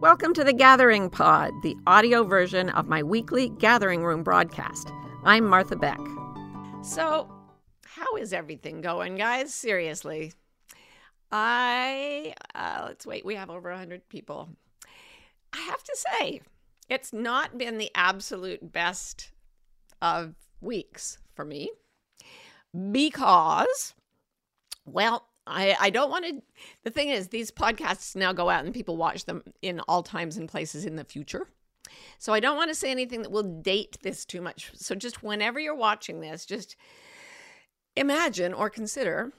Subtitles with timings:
[0.00, 4.90] Welcome to the Gathering Pod, the audio version of my weekly Gathering Room broadcast.
[5.24, 6.00] I'm Martha Beck.
[6.82, 7.30] So,
[7.84, 9.52] how is everything going, guys?
[9.52, 10.32] Seriously.
[11.30, 14.48] I, uh, let's wait, we have over 100 people.
[15.52, 16.40] I have to say,
[16.88, 19.32] it's not been the absolute best
[20.00, 21.72] of weeks for me
[22.90, 23.94] because,
[24.86, 26.42] well, I, I don't want to.
[26.84, 30.36] The thing is, these podcasts now go out and people watch them in all times
[30.36, 31.48] and places in the future.
[32.18, 34.70] So I don't want to say anything that will date this too much.
[34.74, 36.76] So just whenever you're watching this, just
[37.96, 39.32] imagine or consider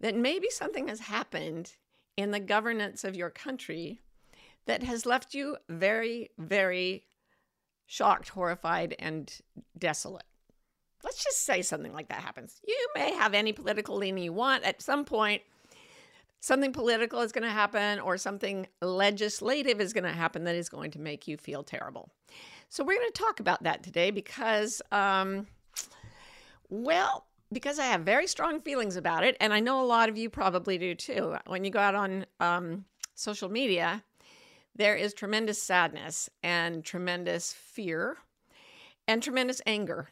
[0.00, 1.72] that maybe something has happened
[2.16, 4.00] in the governance of your country
[4.66, 7.04] that has left you very, very
[7.86, 9.40] shocked, horrified, and
[9.76, 10.24] desolate.
[11.04, 12.60] Let's just say something like that happens.
[12.66, 14.64] You may have any political leaning you want.
[14.64, 15.42] At some point,
[16.40, 20.68] something political is going to happen or something legislative is going to happen that is
[20.68, 22.10] going to make you feel terrible.
[22.68, 25.46] So, we're going to talk about that today because, um,
[26.68, 30.18] well, because I have very strong feelings about it, and I know a lot of
[30.18, 31.36] you probably do too.
[31.46, 34.04] When you go out on um, social media,
[34.76, 38.18] there is tremendous sadness and tremendous fear
[39.06, 40.08] and tremendous anger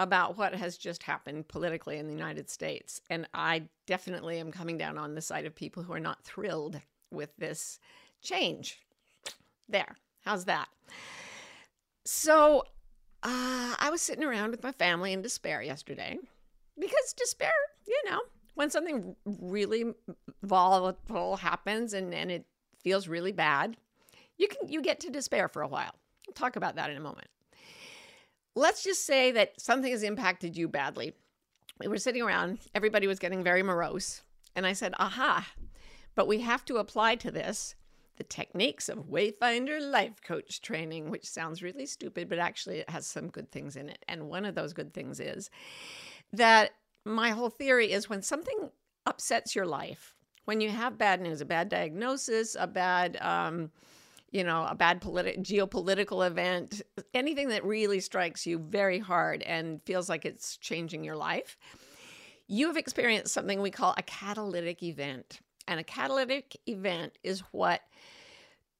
[0.00, 3.02] about what has just happened politically in the United States.
[3.10, 6.80] And I definitely am coming down on the side of people who are not thrilled
[7.10, 7.78] with this
[8.22, 8.80] change.
[9.68, 9.94] There.
[10.24, 10.68] How's that?
[12.06, 12.60] So
[13.22, 16.16] uh, I was sitting around with my family in despair yesterday
[16.78, 17.52] because despair,
[17.86, 18.20] you know,
[18.54, 19.92] when something really
[20.42, 22.46] volatile happens and, and it
[22.82, 23.76] feels really bad,
[24.38, 25.94] you can you get to despair for a while.
[26.26, 27.28] I'll talk about that in a moment
[28.60, 31.14] let's just say that something has impacted you badly.
[31.78, 34.22] We were sitting around, everybody was getting very morose.
[34.54, 35.48] And I said, aha,
[36.14, 37.74] but we have to apply to this
[38.16, 43.06] the techniques of Wayfinder Life Coach training, which sounds really stupid, but actually it has
[43.06, 44.04] some good things in it.
[44.08, 45.48] And one of those good things is
[46.34, 46.72] that
[47.06, 48.68] my whole theory is when something
[49.06, 53.70] upsets your life, when you have bad news, a bad diagnosis, a bad, um,
[54.30, 56.82] you know, a bad politi- geopolitical event,
[57.14, 61.56] anything that really strikes you very hard and feels like it's changing your life,
[62.46, 65.40] you have experienced something we call a catalytic event.
[65.66, 67.82] And a catalytic event is what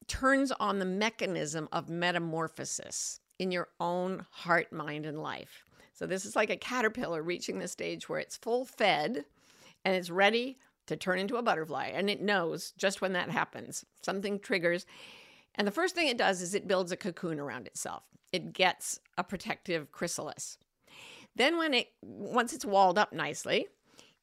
[0.07, 5.65] turns on the mechanism of metamorphosis in your own heart, mind, and life.
[5.93, 9.25] So, this is like a caterpillar reaching the stage where it's full fed
[9.85, 11.93] and it's ready to turn into a butterfly.
[11.95, 13.85] And it knows just when that happens.
[14.03, 14.87] Something triggers
[15.55, 18.05] and the first thing it does is it builds a cocoon around itself.
[18.33, 20.59] It gets a protective chrysalis.
[21.37, 23.67] Then when it once it's walled up nicely,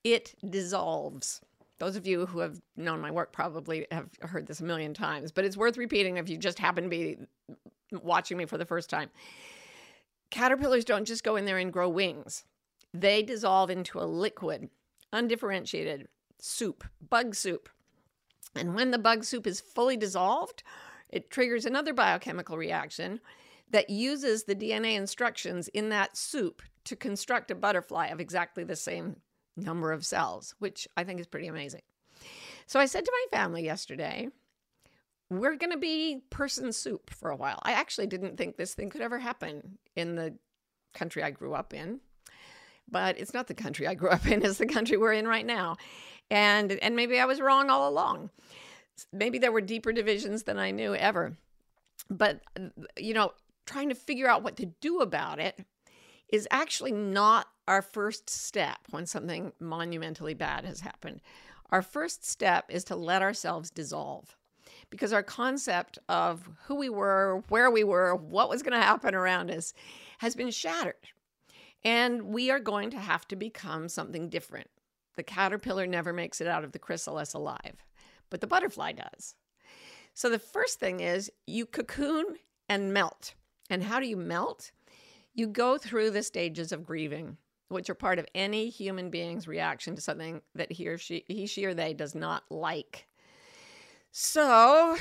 [0.03, 1.41] it dissolves.
[1.79, 5.31] Those of you who have known my work probably have heard this a million times,
[5.31, 7.17] but it's worth repeating if you just happen to be
[7.91, 9.09] watching me for the first time.
[10.31, 12.45] Caterpillars don't just go in there and grow wings.
[12.93, 14.69] They dissolve into a liquid,
[15.13, 16.07] undifferentiated
[16.39, 17.69] soup, bug soup.
[18.55, 20.63] And when the bug soup is fully dissolved,
[21.09, 23.19] it triggers another biochemical reaction
[23.69, 28.75] that uses the DNA instructions in that soup to construct a butterfly of exactly the
[28.75, 29.17] same
[29.55, 31.81] number of cells, which I think is pretty amazing.
[32.65, 34.29] So I said to my family yesterday,
[35.29, 37.59] we're going to be person soup for a while.
[37.63, 40.35] I actually didn't think this thing could ever happen in the
[40.93, 41.99] country I grew up in.
[42.89, 45.45] But it's not the country I grew up in, it's the country we're in right
[45.45, 45.75] now.
[46.31, 48.29] And and maybe I was wrong all along
[49.11, 51.37] maybe there were deeper divisions than I knew ever.
[52.09, 52.41] But,
[52.97, 53.33] you know,
[53.65, 55.59] trying to figure out what to do about it
[56.29, 61.21] is actually not our first step when something monumentally bad has happened.
[61.69, 64.37] Our first step is to let ourselves dissolve
[64.89, 69.15] because our concept of who we were, where we were, what was going to happen
[69.15, 69.73] around us
[70.19, 70.95] has been shattered.
[71.83, 74.69] And we are going to have to become something different.
[75.15, 77.83] The caterpillar never makes it out of the chrysalis alive
[78.29, 79.35] but the butterfly does.
[80.13, 82.37] So the first thing is you cocoon
[82.67, 83.33] and melt.
[83.69, 84.71] And how do you melt?
[85.33, 87.37] You go through the stages of grieving,
[87.69, 91.45] which are part of any human being's reaction to something that he or she, he,
[91.45, 93.07] she, or they does not like.
[94.11, 94.97] So,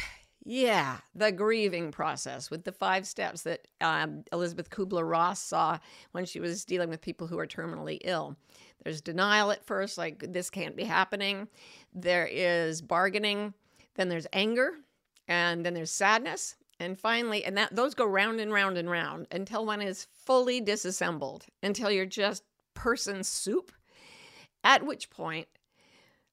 [0.48, 5.78] yeah, the grieving process with the five steps that um, Elisabeth Kubler Ross saw
[6.12, 8.36] when she was dealing with people who are terminally ill.
[8.84, 11.48] There's denial at first, like this can't be happening.
[11.92, 13.54] There is bargaining.
[13.96, 14.74] Then there's anger.
[15.26, 16.54] And then there's sadness.
[16.78, 20.60] And finally, and that those go round and round and round until one is fully
[20.60, 22.44] disassembled, until you're just
[22.74, 23.72] person soup.
[24.62, 25.48] At which point,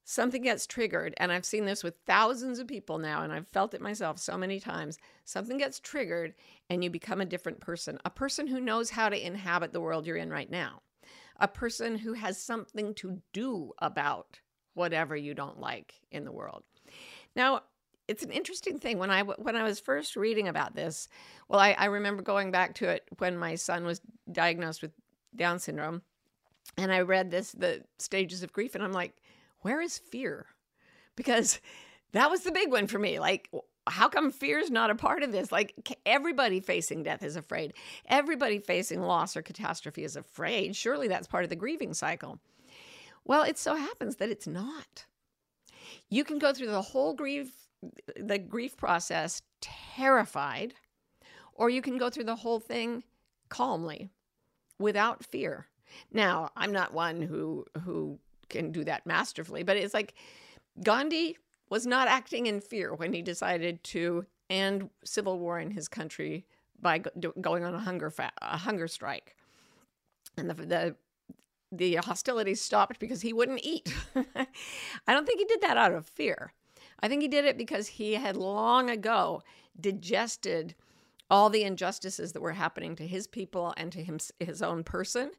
[0.04, 3.74] something gets triggered, and I've seen this with thousands of people now, and I've felt
[3.74, 4.98] it myself so many times.
[5.26, 6.34] Something gets triggered,
[6.70, 10.06] and you become a different person, a person who knows how to inhabit the world
[10.06, 10.82] you're in right now,
[11.40, 14.40] a person who has something to do about
[14.74, 16.64] whatever you don't like in the world.
[17.36, 17.62] Now,
[18.08, 21.08] it's an interesting thing when I when I was first reading about this.
[21.48, 24.92] Well, I, I remember going back to it when my son was diagnosed with
[25.36, 26.02] Down syndrome,
[26.78, 29.22] and I read this the stages of grief, and I'm like,
[29.64, 30.46] where is fear?
[31.16, 31.60] Because
[32.14, 33.20] that was the big one for me.
[33.20, 33.50] Like,
[33.88, 35.52] how come fear is not a part of this?
[35.52, 37.74] Like, everybody facing death is afraid.
[38.08, 40.76] Everybody facing loss or catastrophe is afraid.
[40.76, 42.40] Surely that's part of the grieving cycle.
[43.26, 45.06] Well, it so happens that it's not.
[46.10, 47.52] You can go through the whole grief
[48.16, 50.74] the grief process terrified
[51.54, 53.04] or you can go through the whole thing
[53.50, 54.10] calmly
[54.80, 55.68] without fear.
[56.12, 58.20] Now, I'm not one who who
[58.50, 60.14] can do that masterfully, but it's like
[60.82, 61.38] Gandhi
[61.70, 66.46] was not acting in fear when he decided to end civil war in his country
[66.82, 67.00] by
[67.42, 69.36] going on a hunger fa- a hunger strike.
[70.38, 70.96] And the, the
[71.72, 73.92] the hostilities stopped because he wouldn't eat.
[74.16, 76.54] I don't think he did that out of fear.
[77.00, 79.42] I think he did it because he had long ago
[79.80, 80.76] digested
[81.30, 85.32] all the injustices that were happening to his people and to him, his own person.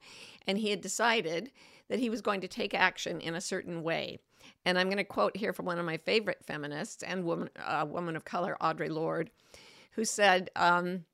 [0.47, 1.53] And he had decided
[1.89, 4.19] that he was going to take action in a certain way.
[4.65, 7.87] And I'm going to quote here from one of my favorite feminists and woman, uh,
[7.89, 9.31] woman of color, Audre Lorde,
[9.93, 11.05] who said, um,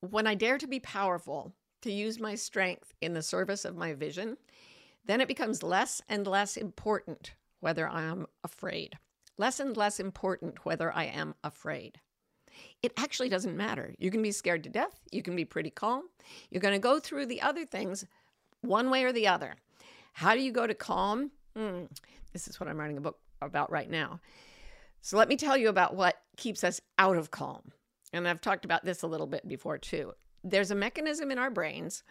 [0.00, 1.52] When I dare to be powerful,
[1.82, 4.36] to use my strength in the service of my vision,
[5.04, 8.98] then it becomes less and less important whether I am afraid.
[9.38, 12.00] Less and less important whether I am afraid.
[12.82, 13.94] It actually doesn't matter.
[13.98, 15.00] You can be scared to death.
[15.12, 16.04] You can be pretty calm.
[16.50, 18.06] You're going to go through the other things
[18.62, 19.54] one way or the other.
[20.16, 21.30] How do you go to calm?
[21.56, 21.84] Hmm.
[22.32, 24.20] This is what I'm writing a book about right now.
[25.02, 27.72] So let me tell you about what keeps us out of calm.
[28.12, 30.14] And I've talked about this a little bit before too
[30.50, 32.02] there's a mechanism in our brains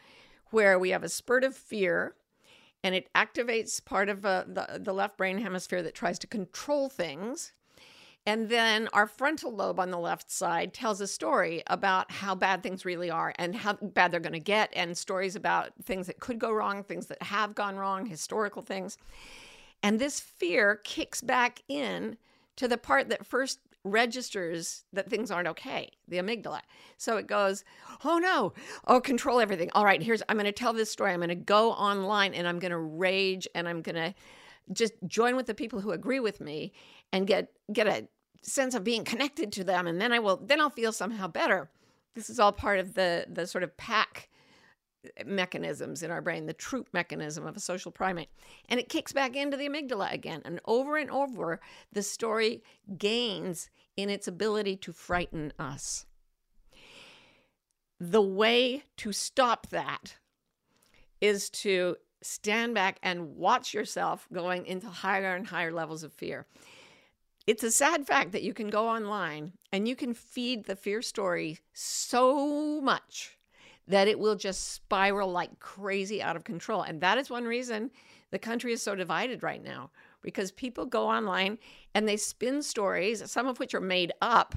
[0.52, 2.16] where we have a spurt of fear
[2.84, 6.90] and it activates part of uh, the, the left brain hemisphere that tries to control
[6.90, 7.54] things.
[8.26, 12.64] And then our frontal lobe on the left side tells a story about how bad
[12.64, 16.20] things really are and how bad they're going to get, and stories about things that
[16.20, 18.98] could go wrong, things that have gone wrong, historical things.
[19.84, 22.18] And this fear kicks back in
[22.56, 26.62] to the part that first registers that things aren't okay, the amygdala.
[26.98, 27.64] So it goes,
[28.04, 28.54] oh no,
[28.88, 29.70] oh, control everything.
[29.76, 31.14] All right, here's, I'm going to tell this story.
[31.14, 34.16] I'm going to go online and I'm going to rage and I'm going to
[34.74, 36.74] just join with the people who agree with me
[37.14, 38.08] and get, get a
[38.42, 39.88] sense of being connected to them.
[39.88, 41.70] And then I will, then I'll feel somehow better.
[42.16, 44.30] This is all part of the, the sort of pack
[45.26, 48.30] mechanisms in our brain, the troop mechanism of a social primate.
[48.70, 50.42] And it kicks back into the amygdala again.
[50.46, 51.60] And over and over,
[51.92, 52.64] the story
[52.98, 56.06] gains in its ability to frighten us.
[58.00, 60.18] The way to stop that
[61.22, 66.46] is to stand back and watch yourself going into higher and higher levels of fear.
[67.48, 71.04] It's a sad fact that you can go online and you can feed the fear
[71.04, 73.38] story so much
[73.88, 76.82] that it will just spiral like crazy out of control.
[76.82, 77.92] And that is one reason
[78.32, 79.92] the country is so divided right now
[80.24, 81.60] because people go online
[81.94, 84.56] and they spin stories, some of which are made up,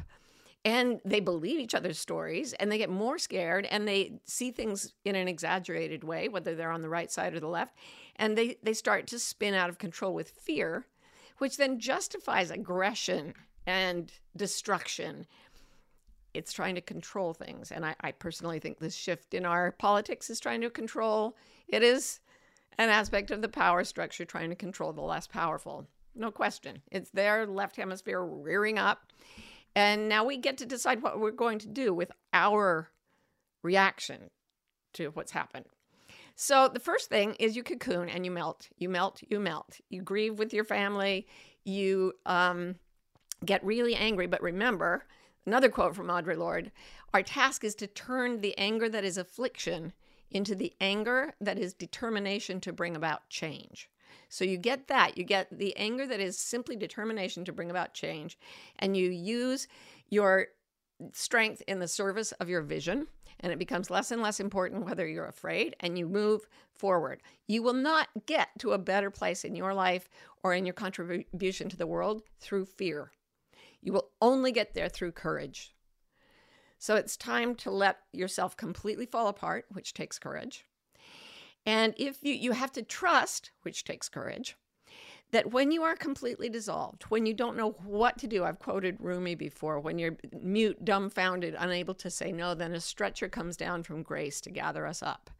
[0.65, 4.95] and they believe each other's stories and they get more scared and they see things
[5.05, 7.77] in an exaggerated way, whether they're on the right side or the left,
[8.17, 10.87] and they, they start to spin out of control with fear,
[11.39, 13.35] which then justifies aggression
[13.67, 15.27] and destruction
[16.35, 17.73] it's trying to control things.
[17.73, 21.37] And I, I, personally think this shift in our politics is trying to control.
[21.67, 22.21] It is
[22.79, 25.89] an aspect of the power structure trying to control the less powerful.
[26.15, 26.83] No question.
[26.91, 29.13] It's their left hemisphere rearing up.
[29.75, 32.91] And now we get to decide what we're going to do with our
[33.63, 34.31] reaction
[34.95, 35.67] to what's happened.
[36.41, 38.69] So the first thing is you cocoon and you melt.
[38.77, 39.81] You melt, you melt.
[39.89, 41.27] You grieve with your family.
[41.65, 42.77] You um,
[43.45, 44.29] get really angry.
[44.29, 45.05] But remember,
[45.49, 46.71] Another quote from Audre Lorde
[47.15, 49.95] Our task is to turn the anger that is affliction
[50.31, 53.89] into the anger that is determination to bring about change.
[54.29, 55.17] So you get that.
[55.17, 58.39] You get the anger that is simply determination to bring about change.
[58.79, 59.69] And you use
[60.11, 60.49] your
[61.15, 63.07] strength in the service of your vision.
[63.41, 67.23] And it becomes less and less important whether you're afraid and you move forward.
[67.47, 70.09] You will not get to a better place in your life
[70.43, 73.13] or in your contribution to the world through fear.
[73.81, 75.75] You will only get there through courage.
[76.79, 80.65] So it's time to let yourself completely fall apart, which takes courage.
[81.67, 84.57] And if you, you have to trust, which takes courage,
[85.31, 88.97] that when you are completely dissolved, when you don't know what to do, I've quoted
[88.99, 93.83] Rumi before, when you're mute, dumbfounded, unable to say no, then a stretcher comes down
[93.83, 95.31] from grace to gather us up.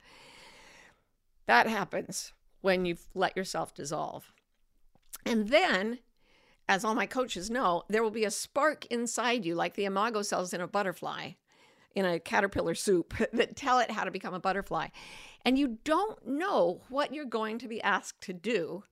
[1.47, 4.31] That happens when you've let yourself dissolve.
[5.25, 6.01] And then,
[6.69, 10.21] as all my coaches know, there will be a spark inside you, like the imago
[10.21, 11.33] cells in a butterfly,
[11.95, 14.89] in a caterpillar soup, that tell it how to become a butterfly.
[15.47, 18.85] And you don't know what you're going to be asked to do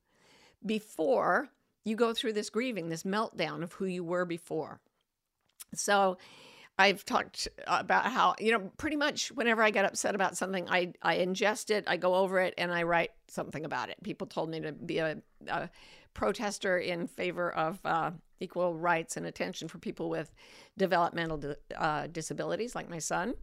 [0.64, 1.48] before
[1.84, 4.80] you go through this grieving, this meltdown of who you were before.
[5.74, 6.18] So,
[6.78, 10.92] I've talked about how, you know, pretty much whenever I get upset about something, I,
[11.02, 13.96] I ingest it, I go over it, and I write something about it.
[14.02, 15.16] People told me to be a,
[15.48, 15.70] a
[16.12, 18.10] protester in favor of uh,
[18.40, 20.34] equal rights and attention for people with
[20.76, 23.34] developmental uh, disabilities, like my son.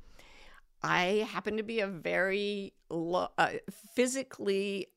[0.83, 3.53] I happen to be a very lo- uh,
[3.95, 4.89] physically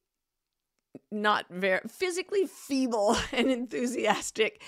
[1.10, 4.62] not very physically feeble and enthusiastic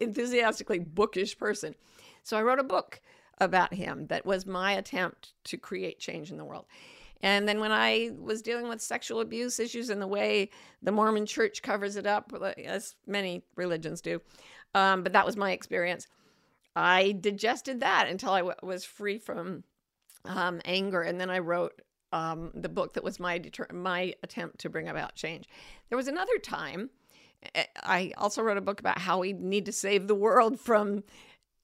[0.00, 1.74] enthusiastically bookish person.
[2.22, 3.00] So i wrote a book
[3.38, 6.66] about him that was my attempt to create change in the world.
[7.22, 10.50] And then when i was dealing with sexual abuse issues and the way
[10.82, 12.32] the mormon church covers it up
[12.64, 14.20] as many religions do
[14.74, 16.06] um, but that was my experience
[16.74, 19.64] i digested that until I w- was free from
[20.26, 21.02] um, anger.
[21.02, 21.80] And then i wrote
[22.12, 25.48] um, the book that was my deter- my attempt to bring about change.
[25.88, 26.90] There was another time.
[27.54, 31.04] Eh, I also wrote a book about how we need to save the world from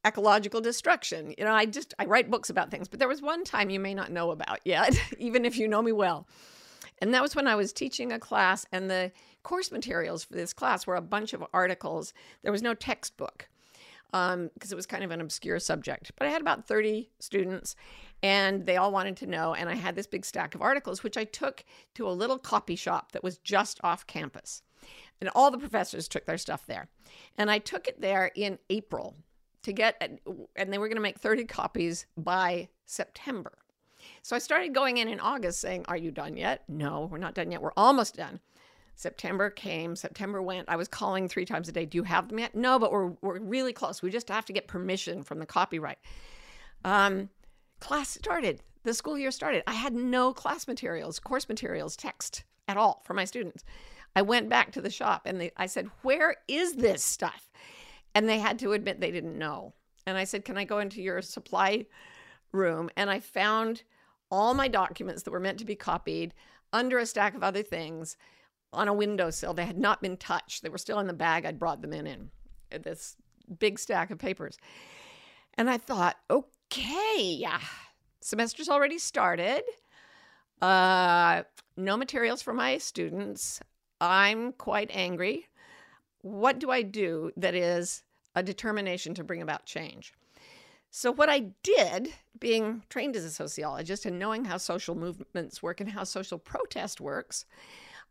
[0.04, 1.34] ecological destruction.
[1.38, 3.80] You know, I just I write books about things, but there was one time you
[3.80, 6.26] may not know about yet, even if you know me well.
[6.98, 9.10] And that was when I was teaching a class and the
[9.42, 12.14] course materials for this class were a bunch of articles.
[12.42, 13.48] There was no textbook
[14.12, 16.12] because um, it was kind of an obscure subject.
[16.16, 17.74] But I had about 30 students
[18.22, 19.54] and they all wanted to know.
[19.54, 21.64] And I had this big stack of articles, which I took
[21.94, 24.62] to a little copy shop that was just off campus.
[25.20, 26.88] And all the professors took their stuff there.
[27.38, 29.16] And I took it there in April
[29.62, 30.20] to get,
[30.56, 33.52] and they were going to make 30 copies by September.
[34.22, 36.64] So I started going in in August saying, Are you done yet?
[36.68, 37.62] No, we're not done yet.
[37.62, 38.40] We're almost done.
[38.94, 40.68] September came, September went.
[40.68, 41.86] I was calling three times a day.
[41.86, 42.54] Do you have them yet?
[42.54, 44.02] No, but we're, we're really close.
[44.02, 45.98] We just have to get permission from the copyright.
[46.84, 47.28] Um,
[47.80, 48.60] class started.
[48.84, 49.62] The school year started.
[49.66, 53.64] I had no class materials, course materials, text at all for my students.
[54.14, 57.50] I went back to the shop and they, I said, Where is this stuff?
[58.14, 59.72] And they had to admit they didn't know.
[60.06, 61.86] And I said, Can I go into your supply
[62.52, 62.90] room?
[62.96, 63.82] And I found
[64.30, 66.34] all my documents that were meant to be copied
[66.72, 68.16] under a stack of other things
[68.72, 69.54] on a windowsill.
[69.54, 70.62] They had not been touched.
[70.62, 72.30] They were still in the bag I'd brought them in in
[72.82, 73.16] this
[73.58, 74.58] big stack of papers.
[75.54, 77.46] And I thought, okay,
[78.20, 79.62] semester's already started.
[80.60, 81.42] Uh,
[81.76, 83.60] no materials for my students.
[84.00, 85.46] I'm quite angry.
[86.22, 88.02] What do I do that is
[88.34, 90.14] a determination to bring about change?
[90.94, 95.80] So, what I did, being trained as a sociologist and knowing how social movements work
[95.80, 97.46] and how social protest works,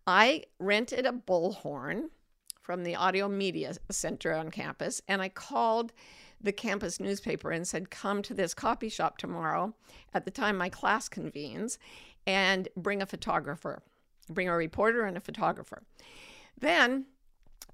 [0.08, 2.10] I rented a bullhorn
[2.62, 5.94] from the Audio Media Center on campus and I called
[6.44, 9.74] the campus newspaper and said, Come to this copy shop tomorrow
[10.14, 11.78] at the time my class convenes
[12.26, 13.84] and bring a photographer,
[14.30, 15.84] bring a reporter and a photographer.
[16.60, 17.06] Then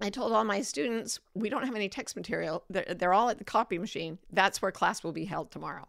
[0.01, 2.63] I told all my students, We don't have any text material.
[2.69, 4.19] They're, they're all at the copy machine.
[4.31, 5.87] That's where class will be held tomorrow.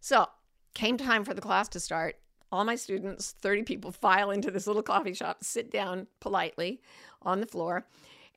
[0.00, 0.28] So,
[0.74, 2.16] came time for the class to start
[2.54, 6.80] all my students, 30 people, file into this little coffee shop, sit down politely
[7.22, 7.86] on the floor,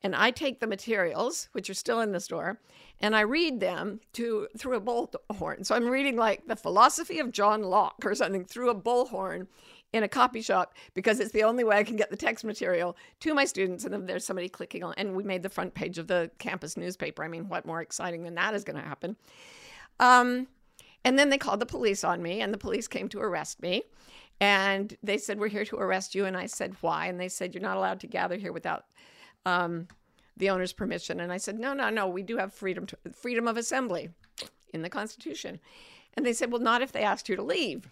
[0.02, 2.60] and I take the materials, which are still in the store,
[3.00, 5.66] and I read them to through a bullhorn.
[5.66, 9.46] So I'm reading like the philosophy of John Locke or something through a bullhorn
[9.92, 12.96] in a copy shop because it's the only way I can get the text material
[13.20, 13.84] to my students.
[13.84, 16.76] And then there's somebody clicking on, and we made the front page of the campus
[16.76, 17.24] newspaper.
[17.24, 19.16] I mean, what more exciting than that is going to happen?
[19.98, 20.46] Um,
[21.04, 23.82] and then they called the police on me, and the police came to arrest me.
[24.40, 26.24] And they said, We're here to arrest you.
[26.24, 27.06] And I said, Why?
[27.06, 28.84] And they said, You're not allowed to gather here without
[29.46, 29.88] um,
[30.36, 31.20] the owner's permission.
[31.20, 32.08] And I said, No, no, no.
[32.08, 34.10] We do have freedom, to, freedom of assembly
[34.72, 35.58] in the Constitution.
[36.14, 37.88] And they said, Well, not if they asked you to leave.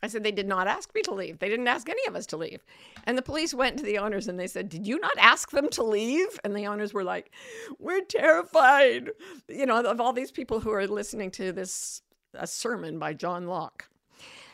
[0.00, 1.40] I said, They did not ask me to leave.
[1.40, 2.64] They didn't ask any of us to leave.
[3.04, 5.68] And the police went to the owners and they said, Did you not ask them
[5.70, 6.38] to leave?
[6.44, 7.32] And the owners were like,
[7.80, 9.10] We're terrified,
[9.48, 12.02] you know, of all these people who are listening to this
[12.34, 13.88] a sermon by John Locke.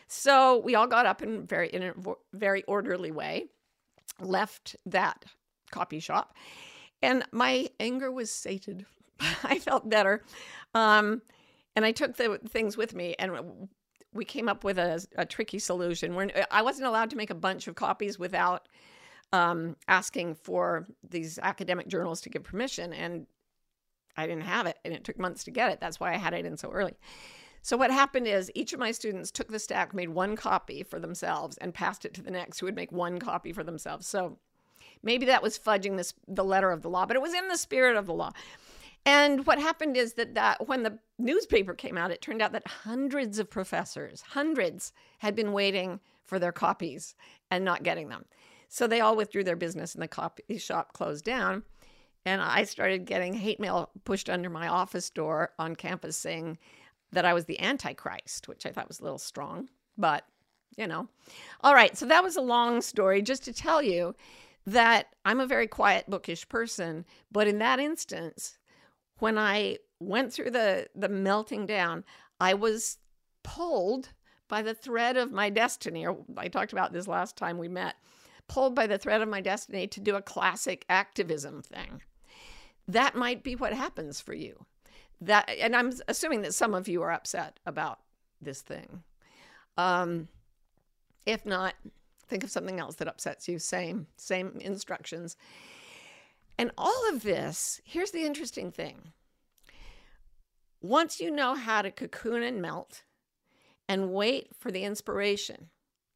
[0.07, 1.95] So we all got up in very in a
[2.33, 3.47] very orderly way,
[4.21, 5.25] left that
[5.71, 6.35] copy shop,
[7.03, 8.87] and my anger was sated.
[9.45, 10.23] I felt better,
[10.75, 11.23] um,
[11.75, 13.69] and I took the things with me, and
[14.13, 16.31] we came up with a, a tricky solution.
[16.51, 18.69] I wasn't allowed to make a bunch of copies without
[19.33, 23.27] um, asking for these academic journals to give permission, and
[24.17, 25.81] I didn't have it, and it took months to get it.
[25.81, 26.95] That's why I had it in so early.
[27.65, 31.01] So what happened is each of my students took the stack, made one copy for
[31.01, 34.07] themselves, and passed it to the next who would make one copy for themselves.
[34.07, 34.37] So
[35.03, 37.57] maybe that was fudging this the letter of the law, but it was in the
[37.57, 38.33] spirit of the law.
[39.07, 42.67] And what happened is that, that when the newspaper came out, it turned out that
[42.67, 47.15] hundreds of professors, hundreds, had been waiting for their copies
[47.51, 48.27] and not getting them.
[48.69, 51.63] So they all withdrew their business and the copy shop closed down.
[52.27, 56.59] And I started getting hate mail pushed under my office door on campus saying
[57.15, 60.25] that I was the Antichrist, which I thought was a little strong, but
[60.77, 61.09] you know.
[61.63, 64.15] All right, so that was a long story just to tell you
[64.67, 67.05] that I'm a very quiet, bookish person.
[67.31, 68.59] But in that instance,
[69.19, 72.05] when I went through the the melting down,
[72.41, 72.99] I was
[73.43, 74.11] pulled
[74.49, 77.95] by the thread of my destiny, or I talked about this last time we met,
[78.49, 82.03] pulled by the thread of my destiny to do a classic activism thing.
[82.87, 84.67] That might be what happens for you.
[85.25, 88.01] That and I'm assuming that some of you are upset about
[88.41, 89.03] this thing.
[89.77, 90.29] Um,
[91.27, 91.75] if not,
[92.29, 93.59] think of something else that upsets you.
[93.59, 95.37] Same, same instructions.
[96.59, 99.13] And all of this, here's the interesting thing.
[100.81, 103.03] Once you know how to cocoon and melt
[103.89, 105.71] and wait for the inspiration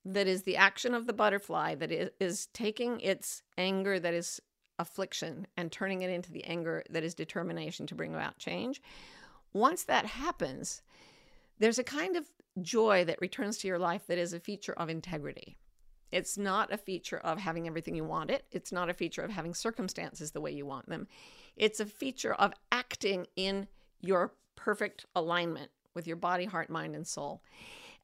[0.05, 4.41] that is the action of the butterfly that is taking its anger that is
[4.79, 8.81] affliction and turning it into the anger that is determination to bring about change.
[9.53, 10.83] Once that happens,
[11.59, 12.27] there's a kind of
[12.61, 15.57] joy that returns to your life that is a feature of integrity.
[16.11, 18.45] It's not a feature of having everything you want it.
[18.51, 21.07] It's not a feature of having circumstances the way you want them.
[21.57, 23.67] It's a feature of acting in
[24.01, 27.43] your perfect alignment with your body, heart, mind, and soul.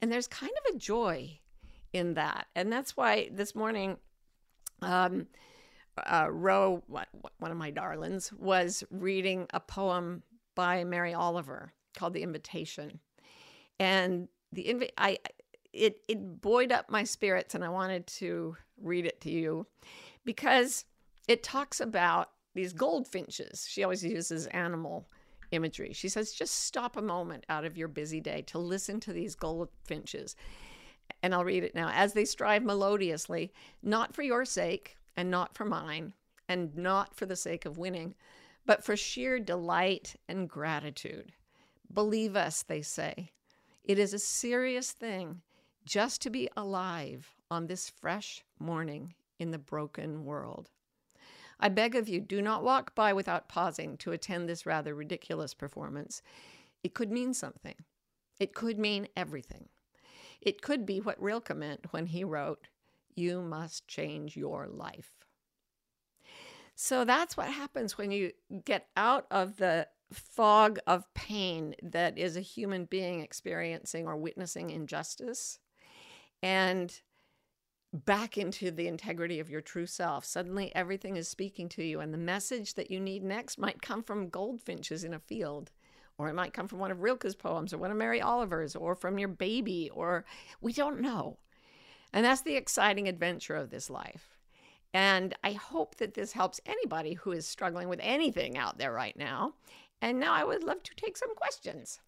[0.03, 1.39] And there's kind of a joy
[1.93, 2.47] in that.
[2.55, 3.97] And that's why this morning,
[4.83, 5.29] um,
[5.99, 10.23] uh, Roe, one of my darlings, was reading a poem
[10.55, 13.01] by Mary Oliver called "The Invitation,"
[13.79, 15.19] and the invi- I
[15.73, 19.67] it it buoyed up my spirits, and I wanted to read it to you
[20.25, 20.85] because
[21.29, 23.67] it talks about these goldfinches.
[23.69, 25.09] She always uses animal
[25.51, 25.93] imagery.
[25.93, 29.35] She says, just stop a moment out of your busy day to listen to these
[29.35, 30.37] goldfinches.
[31.23, 31.91] And I'll read it now.
[31.93, 33.53] As they strive melodiously,
[33.83, 36.13] not for your sake and not for mine,
[36.49, 38.15] and not for the sake of winning,
[38.67, 41.33] but for sheer delight and gratitude.
[41.93, 43.31] Believe us, they say.
[43.85, 45.43] It is a serious thing
[45.85, 50.71] just to be alive on this fresh morning in the broken world.
[51.61, 55.55] I beg of you, do not walk by without pausing to attend this rather ridiculous
[55.55, 56.23] performance.
[56.83, 57.77] It could mean something.
[58.41, 59.69] It could mean everything.
[60.41, 62.67] It could be what Rilke meant when he wrote,
[63.15, 65.13] You must change your life.
[66.75, 68.33] So that's what happens when you
[68.65, 74.71] get out of the fog of pain that is a human being experiencing or witnessing
[74.71, 75.59] injustice
[76.43, 77.01] and
[77.93, 80.25] back into the integrity of your true self.
[80.25, 84.03] Suddenly everything is speaking to you, and the message that you need next might come
[84.03, 85.71] from goldfinches in a field.
[86.19, 88.95] Or it might come from one of Rilke's poems, or one of Mary Oliver's, or
[88.95, 90.25] from your baby, or
[90.61, 91.39] we don't know.
[92.15, 94.39] And that's the exciting adventure of this life.
[94.95, 99.17] And I hope that this helps anybody who is struggling with anything out there right
[99.17, 99.55] now.
[100.01, 101.99] And now I would love to take some questions.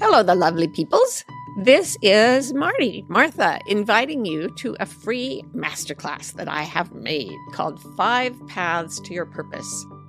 [0.00, 1.24] Hello, the lovely peoples.
[1.62, 7.80] This is Marty, Martha, inviting you to a free masterclass that I have made called
[7.96, 9.86] Five Paths to Your Purpose.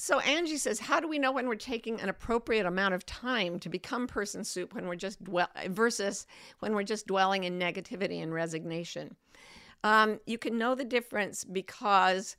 [0.00, 3.58] So Angie says, how do we know when we're taking an appropriate amount of time
[3.58, 6.24] to become person soup when we're just dwell versus
[6.60, 9.16] when we're just dwelling in negativity and resignation?
[9.82, 12.36] Um, you can know the difference because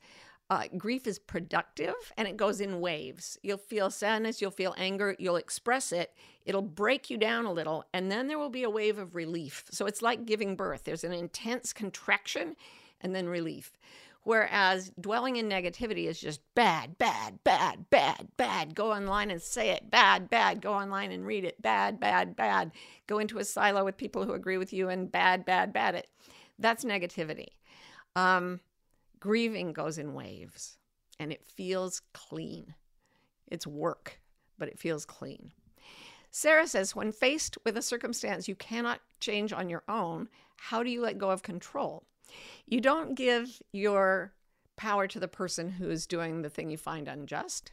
[0.48, 3.38] uh, grief is productive and it goes in waves.
[3.42, 6.14] You'll feel sadness, you'll feel anger, you'll express it.
[6.46, 9.66] It'll break you down a little, and then there will be a wave of relief.
[9.70, 10.84] So it's like giving birth.
[10.84, 12.56] There's an intense contraction
[13.02, 13.76] and then relief.
[14.30, 18.76] Whereas dwelling in negativity is just bad, bad, bad, bad, bad.
[18.76, 19.90] Go online and say it.
[19.90, 20.62] Bad, bad.
[20.62, 21.60] Go online and read it.
[21.60, 22.70] Bad, bad, bad.
[23.08, 26.06] Go into a silo with people who agree with you and bad, bad, bad it.
[26.60, 27.48] That's negativity.
[28.14, 28.60] Um,
[29.18, 30.78] grieving goes in waves
[31.18, 32.76] and it feels clean.
[33.48, 34.20] It's work,
[34.58, 35.50] but it feels clean.
[36.30, 40.90] Sarah says, when faced with a circumstance you cannot change on your own, how do
[40.90, 42.04] you let go of control?
[42.66, 44.32] You don't give your
[44.76, 47.72] power to the person who is doing the thing you find unjust.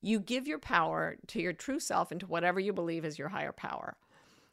[0.00, 3.30] You give your power to your true self and to whatever you believe is your
[3.30, 3.96] higher power.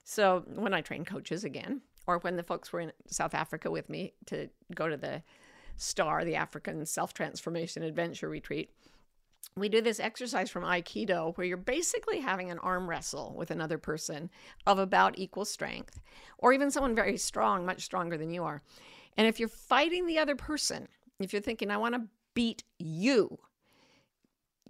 [0.03, 3.89] So when I train coaches again, or when the folks were in South Africa with
[3.89, 5.21] me to go to the
[5.77, 8.71] STAR, the African Self Transformation Adventure Retreat,
[9.55, 13.77] we do this exercise from Aikido where you're basically having an arm wrestle with another
[13.77, 14.29] person
[14.65, 15.99] of about equal strength,
[16.37, 18.61] or even someone very strong, much stronger than you are.
[19.17, 20.87] And if you're fighting the other person,
[21.19, 23.37] if you're thinking, I want to beat you,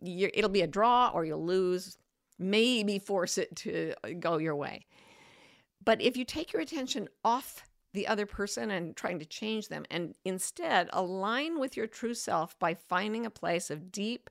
[0.04, 1.97] it'll be a draw or you'll lose,
[2.39, 4.86] maybe force it to go your way.
[5.84, 9.86] But if you take your attention off the other person and trying to change them,
[9.91, 14.30] and instead align with your true self by finding a place of deep,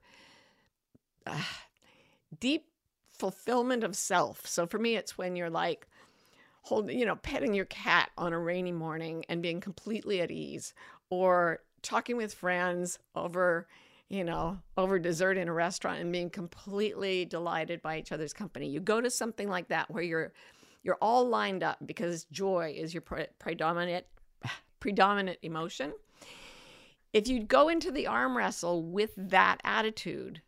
[1.26, 1.42] uh,
[2.38, 2.66] deep
[3.10, 4.46] fulfillment of self.
[4.46, 5.86] So for me, it's when you're like,
[6.62, 10.74] holding, you know, petting your cat on a rainy morning and being completely at ease,
[11.10, 13.66] or talking with friends over,
[14.08, 18.68] you know, over dessert in a restaurant and being completely delighted by each other's company.
[18.68, 20.32] You go to something like that where you're
[20.82, 24.06] you're all lined up because joy is your pre- predominant
[24.80, 25.92] predominant emotion.
[27.12, 30.42] If you go into the arm wrestle with that attitude,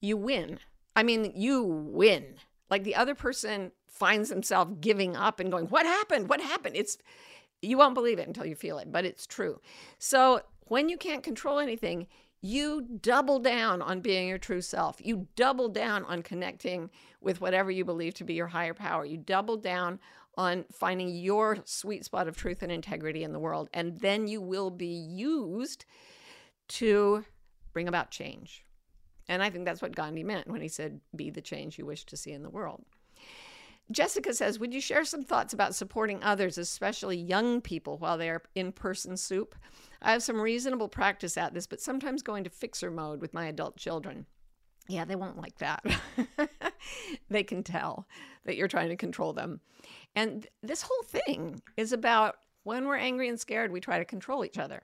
[0.00, 0.58] you win.
[0.94, 2.36] I mean, you win.
[2.70, 6.28] Like the other person finds himself giving up and going, What happened?
[6.28, 6.76] What happened?
[6.76, 6.98] It's
[7.60, 9.60] you won't believe it until you feel it, but it's true.
[9.98, 12.06] So when you can't control anything,
[12.40, 15.00] you double down on being your true self.
[15.02, 19.04] You double down on connecting with whatever you believe to be your higher power.
[19.04, 19.98] You double down
[20.36, 23.68] on finding your sweet spot of truth and integrity in the world.
[23.74, 25.84] And then you will be used
[26.68, 27.24] to
[27.72, 28.64] bring about change.
[29.28, 32.04] And I think that's what Gandhi meant when he said, Be the change you wish
[32.04, 32.84] to see in the world.
[33.90, 38.28] Jessica says, Would you share some thoughts about supporting others, especially young people, while they
[38.28, 39.54] are in person soup?
[40.02, 43.46] I have some reasonable practice at this, but sometimes going to fixer mode with my
[43.46, 44.26] adult children.
[44.88, 45.84] Yeah, they won't like that.
[47.30, 48.06] they can tell
[48.44, 49.60] that you're trying to control them.
[50.14, 54.44] And this whole thing is about when we're angry and scared, we try to control
[54.44, 54.82] each other.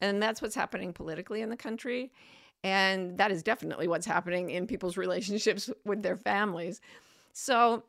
[0.00, 2.12] And that's what's happening politically in the country.
[2.62, 6.80] And that is definitely what's happening in people's relationships with their families.
[7.32, 7.84] So,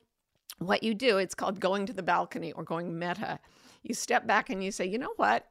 [0.57, 3.39] what you do, it's called going to the balcony or going meta.
[3.83, 5.47] You step back and you say, you know what?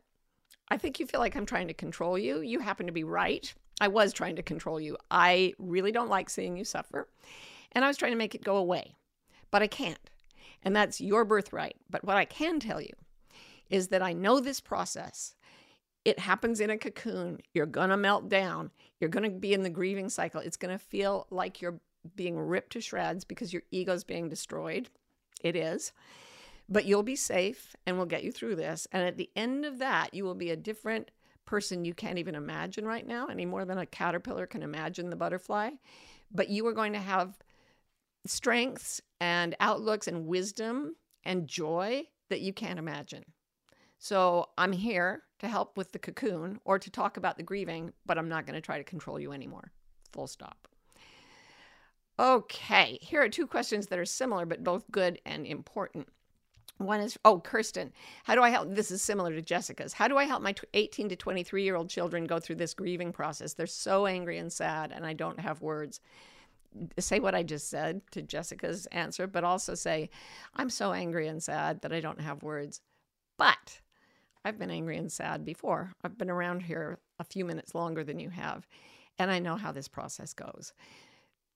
[0.68, 2.40] I think you feel like I'm trying to control you.
[2.40, 3.52] You happen to be right.
[3.80, 4.96] I was trying to control you.
[5.11, 7.08] I really don't like seeing you suffer.
[7.72, 8.96] And I was trying to make it go away,
[9.50, 10.11] but I can't.
[10.62, 11.76] And that's your birthright.
[11.88, 12.92] But what I can tell you
[13.70, 15.34] is that I know this process.
[16.04, 17.38] It happens in a cocoon.
[17.54, 18.70] You're going to melt down.
[19.00, 20.40] You're going to be in the grieving cycle.
[20.40, 21.80] It's going to feel like you're
[22.16, 24.88] being ripped to shreds because your ego's being destroyed.
[25.42, 25.92] It is.
[26.68, 28.86] But you'll be safe and we'll get you through this.
[28.92, 31.10] And at the end of that, you will be a different
[31.46, 35.16] person you can't even imagine right now, any more than a caterpillar can imagine the
[35.16, 35.70] butterfly.
[36.30, 37.38] But you are going to have
[38.26, 43.24] strengths and outlooks and wisdom and joy that you can't imagine.
[43.98, 48.18] So I'm here to help with the cocoon or to talk about the grieving, but
[48.18, 49.72] I'm not going to try to control you anymore.
[50.12, 50.68] Full stop.
[52.20, 56.09] Okay, here are two questions that are similar but both good and important.
[56.78, 57.92] One is, oh, Kirsten,
[58.24, 58.74] how do I help?
[58.74, 59.92] This is similar to Jessica's.
[59.92, 63.12] How do I help my 18 to 23 year old children go through this grieving
[63.12, 63.54] process?
[63.54, 66.00] They're so angry and sad, and I don't have words.
[66.98, 70.11] Say what I just said to Jessica's answer, but also say,
[70.54, 72.81] I'm so angry and sad that I don't have words.
[73.38, 73.81] But
[74.44, 75.92] I've been angry and sad before.
[76.04, 78.66] I've been around here a few minutes longer than you have,
[79.18, 80.72] and I know how this process goes.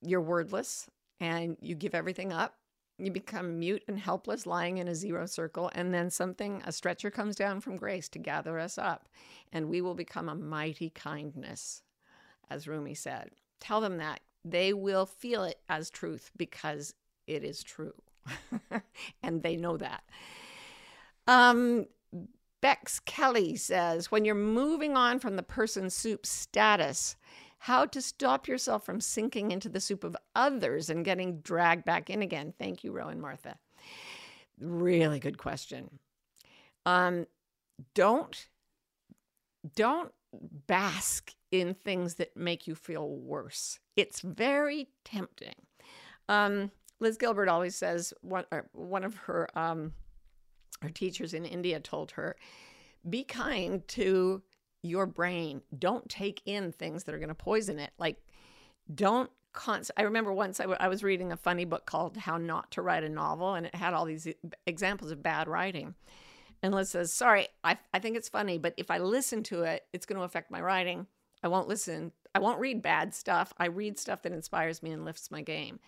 [0.03, 0.89] You're wordless
[1.21, 2.57] and you give everything up
[2.99, 7.11] you become mute and helpless, lying in a zero circle, and then something, a stretcher
[7.11, 9.09] comes down from grace to gather us up,
[9.53, 11.83] and we will become a mighty kindness,
[12.51, 13.31] as Rumi said.
[13.61, 14.21] Tell them that.
[14.45, 16.95] They will feel it as truth because
[17.27, 17.95] it is true.
[19.23, 20.03] and they know that.
[21.27, 21.87] Um,
[22.61, 27.17] Bex Kelly says when you're moving on from the person soup status,
[27.63, 32.11] how to stop yourself from sinking into the soup of others and getting dragged back
[32.11, 32.53] in again.
[32.59, 33.57] Thank you, Rowan Martha.
[34.59, 35.89] Really good question.
[36.87, 37.25] Um,
[37.95, 38.49] don't
[39.77, 40.11] don't
[40.67, 43.79] bask in things that make you feel worse.
[43.95, 45.55] It's very tempting.
[46.29, 49.93] Um, Liz Gilbert always says one one of her um,
[50.81, 52.35] her teachers in India told her,
[53.09, 54.43] "Be kind to
[54.83, 55.63] your brain.
[55.79, 57.93] Don't take in things that are going to poison it.
[57.99, 58.17] Like,
[58.93, 62.39] don't." Const- I remember once I, w- I was reading a funny book called How
[62.39, 64.27] Not to Write a Novel, and it had all these
[64.67, 65.95] examples of bad writing.
[66.63, 69.85] And Liz says, Sorry, I, I think it's funny, but if I listen to it,
[69.93, 71.07] it's going to affect my writing.
[71.43, 72.13] I won't listen.
[72.35, 73.53] I won't read bad stuff.
[73.59, 75.81] I read stuff that inspires me and lifts my game.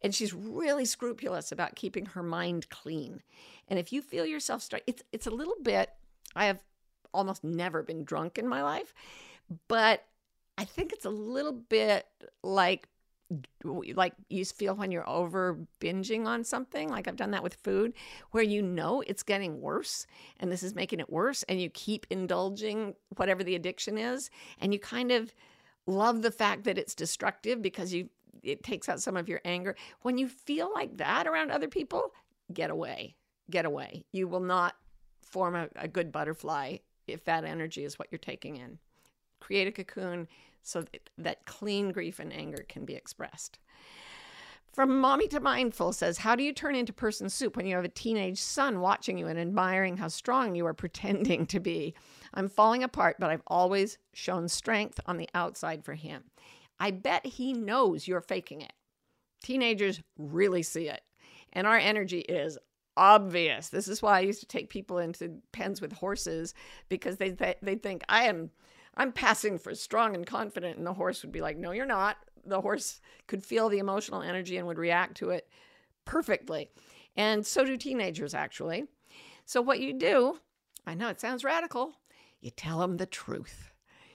[0.00, 3.22] And she's really scrupulous about keeping her mind clean.
[3.68, 5.90] And if you feel yourself start, it's it's a little bit.
[6.34, 6.62] I have
[7.12, 8.94] almost never been drunk in my life,
[9.68, 10.04] but
[10.58, 12.06] I think it's a little bit
[12.42, 12.88] like
[13.94, 17.94] like you feel when you're over binging on something like i've done that with food
[18.32, 20.06] where you know it's getting worse
[20.38, 24.28] and this is making it worse and you keep indulging whatever the addiction is
[24.60, 25.32] and you kind of
[25.86, 28.10] love the fact that it's destructive because you
[28.42, 29.76] it takes out some of your anger.
[30.02, 32.12] When you feel like that around other people
[32.52, 33.16] get away
[33.50, 34.04] get away.
[34.12, 34.76] You will not
[35.22, 38.78] form a, a good butterfly if that energy is what you're taking in
[39.42, 40.28] create a cocoon
[40.62, 40.84] so
[41.18, 43.58] that, clean grief and anger can be expressed.
[44.72, 47.84] From Mommy to Mindful says, How do you turn into person soup when you have
[47.84, 51.94] a teenage son watching you and admiring how strong you are pretending to be?
[52.32, 56.22] I'm falling apart, but I've always shown strength on the outside for him.
[56.80, 58.72] I bet he knows you're faking it.
[59.42, 61.02] Teenagers really see it.
[61.52, 62.56] And our energy is
[62.96, 63.68] obvious.
[63.68, 66.54] This is why I used to take people into pens with horses
[66.88, 68.50] because they th- they think I am
[68.94, 70.76] I'm passing for strong and confident.
[70.76, 72.16] And the horse would be like, No, you're not.
[72.44, 75.48] The horse could feel the emotional energy and would react to it
[76.04, 76.70] perfectly.
[77.16, 78.86] And so do teenagers, actually.
[79.44, 80.38] So, what you do,
[80.86, 81.92] I know it sounds radical,
[82.40, 83.72] you tell them the truth.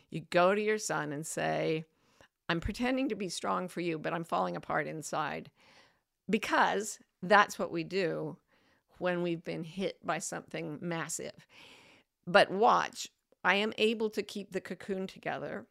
[0.10, 1.86] You go to your son and say,
[2.50, 5.52] I'm pretending to be strong for you, but I'm falling apart inside.
[6.30, 8.38] Because that's what we do
[8.99, 11.47] when we've been hit by something massive.
[12.25, 13.07] But watch,
[13.43, 15.65] I am able to keep the cocoon together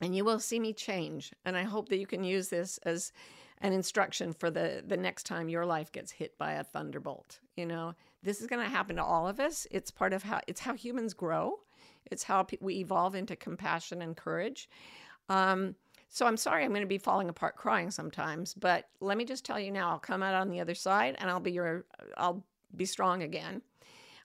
[0.00, 1.32] and you will see me change.
[1.44, 3.12] And I hope that you can use this as
[3.60, 7.40] an instruction for the, the next time your life gets hit by a thunderbolt.
[7.56, 9.66] You know, this is going to happen to all of us.
[9.70, 11.56] It's part of how it's how humans grow.
[12.10, 14.68] It's how we evolve into compassion and courage.
[15.28, 15.74] Um,
[16.12, 19.44] so I'm sorry I'm going to be falling apart crying sometimes, but let me just
[19.44, 21.86] tell you now, I'll come out on the other side and I'll be your
[22.18, 22.44] I'll
[22.74, 23.62] be strong again.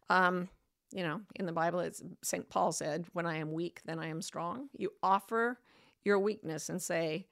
[0.10, 0.50] Um,
[0.92, 2.50] you know, in the Bible, it's St.
[2.50, 4.68] Paul said, When I am weak, then I am strong.
[4.76, 5.60] You offer
[6.04, 7.28] your weakness and say,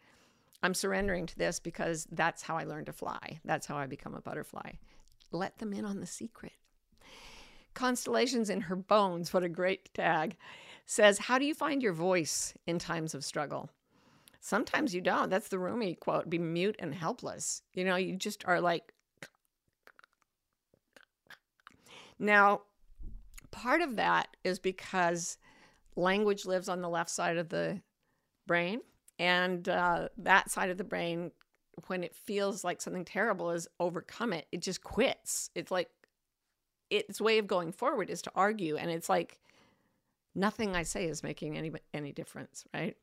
[0.61, 3.39] I'm surrendering to this because that's how I learn to fly.
[3.43, 4.73] That's how I become a butterfly.
[5.31, 6.53] Let them in on the secret.
[7.73, 10.37] Constellations in Her Bones, what a great tag,
[10.85, 13.71] says, How do you find your voice in times of struggle?
[14.45, 15.29] Sometimes you don't.
[15.29, 17.61] That's the Rumi quote be mute and helpless.
[17.73, 18.91] You know, you just are like,
[22.19, 22.63] now,
[23.51, 25.37] part of that is because
[25.95, 27.79] language lives on the left side of the
[28.45, 28.81] brain.
[29.17, 31.31] And uh, that side of the brain,
[31.87, 35.51] when it feels like something terrible is overcome it, it just quits.
[35.55, 35.89] It's like
[36.89, 38.75] its way of going forward is to argue.
[38.75, 39.39] And it's like
[40.35, 42.97] nothing I say is making any, any difference, right?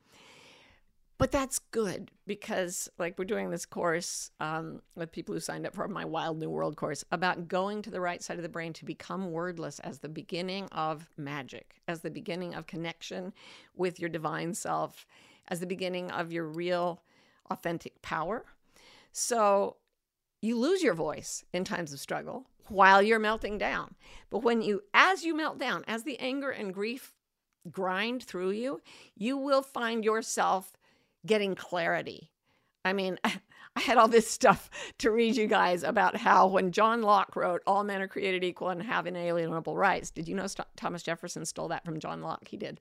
[1.21, 5.75] But that's good because like we're doing this course um, with people who signed up
[5.75, 8.73] for my wild new world course about going to the right side of the brain
[8.73, 13.35] to become wordless as the beginning of magic as the beginning of connection
[13.77, 15.07] with your divine self
[15.49, 17.03] as the beginning of your real
[17.51, 18.47] authentic power.
[19.13, 19.77] So
[20.41, 23.95] you lose your voice in times of struggle while you're melting down.
[24.31, 27.13] But when you as you melt down as the anger and grief
[27.71, 28.81] grind through you
[29.15, 30.73] you will find yourself
[31.27, 32.31] getting clarity.
[32.85, 33.19] I mean,
[33.77, 37.63] I had all this stuff to read you guys about how when John Locke wrote,
[37.67, 40.11] All men are created equal and have inalienable rights.
[40.11, 42.49] Did you know St- Thomas Jefferson stole that from John Locke?
[42.49, 42.81] He did.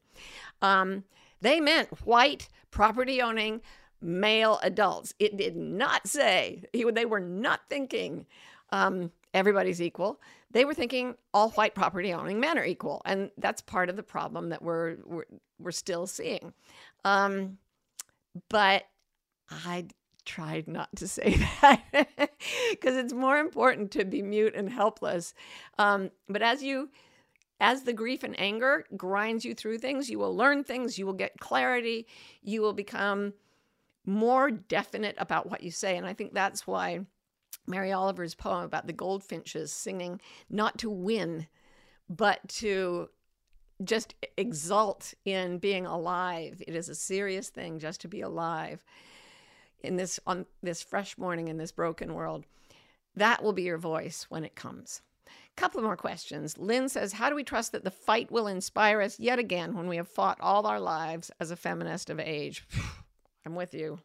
[0.62, 1.04] Um,
[1.42, 3.62] they meant white, property owning,
[4.02, 5.14] male adults.
[5.20, 8.26] It did not say, he, they were not thinking
[8.72, 10.20] um, everybody's equal.
[10.52, 13.02] They were thinking all white property owning men are equal.
[13.06, 15.26] And that's part of the problem that we're, we're,
[15.60, 16.54] we're still seeing.
[17.06, 17.58] Um,
[18.50, 18.84] but
[19.50, 19.88] I
[20.26, 21.82] tried not to say that
[22.70, 25.34] because it's more important to be mute and helpless.
[25.78, 26.90] Um, but as you,
[27.60, 31.14] as the grief and anger grinds you through things, you will learn things, you will
[31.14, 32.08] get clarity,
[32.42, 33.34] you will become
[34.06, 35.98] more definite about what you say.
[35.98, 37.06] And I think that's why
[37.68, 41.48] Mary Oliver's poem about the goldfinches singing not to win,
[42.10, 43.10] but to
[43.84, 46.62] just exult in being alive.
[46.68, 48.84] It is a serious thing just to be alive
[49.82, 52.46] in this on this fresh morning in this broken world.
[53.16, 55.02] That will be your voice when it comes.
[55.56, 56.58] Couple more questions.
[56.58, 59.90] Lynn says, How do we trust that the fight will inspire us yet again when
[59.90, 62.66] we have fought all our lives as a feminist of age?
[63.46, 64.00] I'm with you.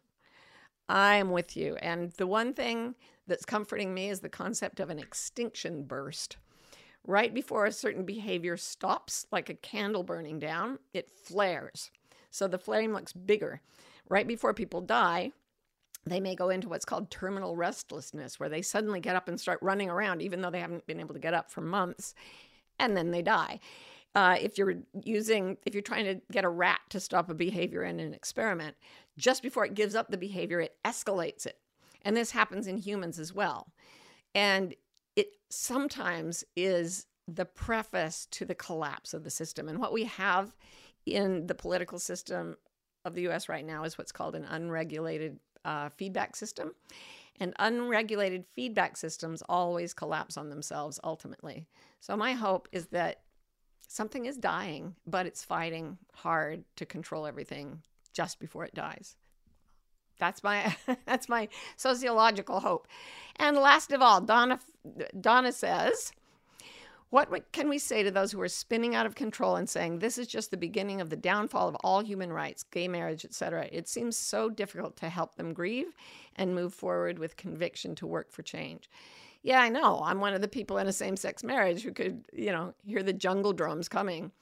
[0.88, 1.76] I'm with you.
[1.76, 6.36] And the one thing that's comforting me is the concept of an extinction burst.
[7.06, 11.90] Right before a certain behavior stops, like a candle burning down, it flares.
[12.30, 13.60] So the flame looks bigger.
[14.08, 15.32] Right before people die,
[16.06, 19.58] they may go into what's called terminal restlessness, where they suddenly get up and start
[19.62, 22.14] running around, even though they haven't been able to get up for months,
[22.78, 23.60] and then they die.
[24.14, 27.82] Uh, if you're using, if you're trying to get a rat to stop a behavior
[27.82, 28.76] in an experiment,
[29.18, 31.58] just before it gives up the behavior, it escalates it.
[32.02, 33.66] And this happens in humans as well.
[34.34, 34.74] And
[35.16, 39.68] it sometimes is the preface to the collapse of the system.
[39.68, 40.54] And what we have
[41.06, 42.56] in the political system
[43.04, 46.74] of the US right now is what's called an unregulated uh, feedback system.
[47.40, 51.66] And unregulated feedback systems always collapse on themselves ultimately.
[52.00, 53.22] So, my hope is that
[53.88, 59.16] something is dying, but it's fighting hard to control everything just before it dies.
[60.18, 62.86] That's my that's my sociological hope.
[63.36, 64.60] And last of all, Donna
[65.20, 66.12] Donna says,
[67.10, 70.18] what can we say to those who are spinning out of control and saying this
[70.18, 73.68] is just the beginning of the downfall of all human rights, gay marriage, etc.?
[73.70, 75.94] It seems so difficult to help them grieve
[76.34, 78.90] and move forward with conviction to work for change.
[79.44, 80.02] Yeah, I know.
[80.02, 83.12] I'm one of the people in a same-sex marriage who could, you know, hear the
[83.12, 84.32] jungle drums coming,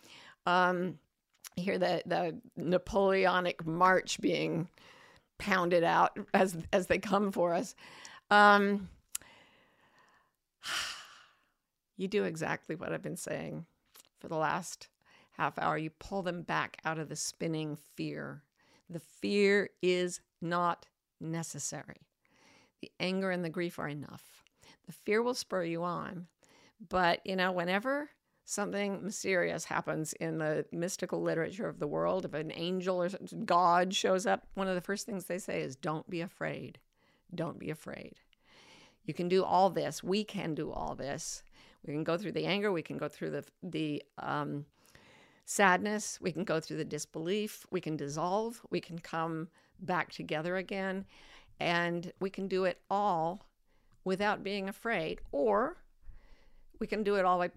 [0.47, 0.99] um,
[1.57, 4.69] hear the the Napoleonic march being
[5.39, 7.75] pounded out as as they come for us.
[8.31, 8.89] Um,
[11.97, 13.67] you do exactly what I've been saying
[14.19, 14.89] for the last
[15.33, 15.77] half hour.
[15.77, 18.43] You pull them back out of the spinning fear.
[18.89, 20.87] The fear is not
[21.21, 22.07] necessary.
[22.81, 24.43] The anger and the grief are enough.
[24.87, 26.27] The fear will spur you on.
[26.89, 28.11] But, you know, whenever
[28.45, 33.09] something mysterious happens in the mystical literature of the world, if an angel or
[33.45, 36.79] God shows up, one of the first things they say is, Don't be afraid.
[37.35, 38.15] Don't be afraid.
[39.05, 40.03] You can do all this.
[40.03, 41.43] We can do all this.
[41.87, 42.71] We can go through the anger.
[42.71, 44.67] We can go through the the um,
[45.45, 46.19] sadness.
[46.21, 47.67] We can go through the disbelief.
[47.71, 48.61] We can dissolve.
[48.71, 49.49] We can come
[49.81, 51.05] back together again,
[51.59, 53.47] and we can do it all
[54.05, 55.21] without being afraid.
[55.33, 55.77] Or
[56.79, 57.51] we can do it all by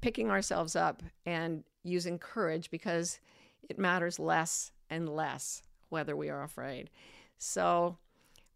[0.00, 3.20] picking ourselves up and using courage because
[3.68, 6.90] it matters less and less whether we are afraid.
[7.38, 7.98] So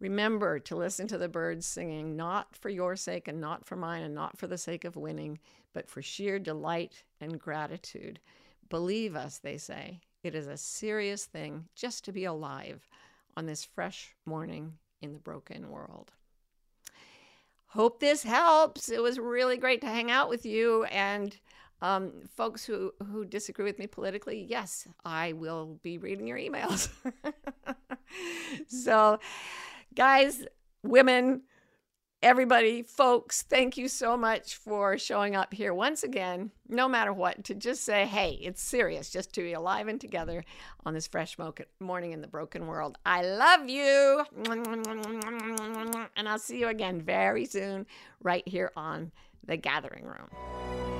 [0.01, 4.03] Remember to listen to the birds singing, not for your sake and not for mine
[4.03, 5.39] and not for the sake of winning,
[5.75, 8.19] but for sheer delight and gratitude.
[8.71, 10.01] Believe us, they say.
[10.23, 12.89] It is a serious thing just to be alive
[13.37, 16.13] on this fresh morning in the broken world.
[17.67, 18.91] Hope this helps.
[18.91, 20.85] It was really great to hang out with you.
[20.85, 21.37] And
[21.83, 26.89] um, folks who, who disagree with me politically, yes, I will be reading your emails.
[28.67, 29.21] so,
[29.95, 30.47] guys,
[30.83, 31.43] women,
[32.23, 37.45] everybody, folks, thank you so much for showing up here once again, no matter what,
[37.45, 40.45] to just say, hey, it's serious just to be alive and together
[40.87, 41.37] on this fresh
[41.81, 42.99] morning in the broken world.
[43.05, 44.25] I love you.
[46.17, 47.87] And I'll see you again very soon,
[48.23, 49.13] right here on
[49.47, 51.00] The Gathering Room.